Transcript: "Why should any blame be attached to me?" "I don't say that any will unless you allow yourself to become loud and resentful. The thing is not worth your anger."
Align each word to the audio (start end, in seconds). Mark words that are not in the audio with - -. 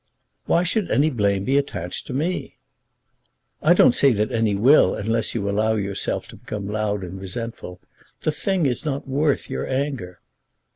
"Why 0.47 0.63
should 0.63 0.89
any 0.89 1.11
blame 1.11 1.43
be 1.43 1.59
attached 1.59 2.07
to 2.07 2.13
me?" 2.13 2.57
"I 3.61 3.75
don't 3.75 3.93
say 3.95 4.11
that 4.13 4.31
any 4.31 4.55
will 4.55 4.95
unless 4.95 5.35
you 5.35 5.47
allow 5.47 5.75
yourself 5.75 6.27
to 6.29 6.37
become 6.37 6.67
loud 6.67 7.03
and 7.03 7.21
resentful. 7.21 7.79
The 8.21 8.31
thing 8.31 8.65
is 8.65 8.83
not 8.83 9.07
worth 9.07 9.47
your 9.47 9.69
anger." 9.69 10.19